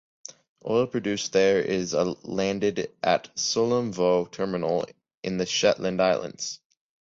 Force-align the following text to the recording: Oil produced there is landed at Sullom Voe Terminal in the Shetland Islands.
Oil 0.67 0.87
produced 0.87 1.31
there 1.31 1.59
is 1.61 1.93
landed 1.93 2.91
at 3.03 3.29
Sullom 3.35 3.93
Voe 3.93 4.25
Terminal 4.25 4.87
in 5.21 5.37
the 5.37 5.45
Shetland 5.45 6.01
Islands. 6.01 6.59